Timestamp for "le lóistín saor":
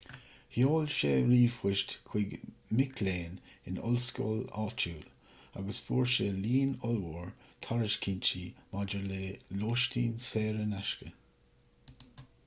9.15-10.65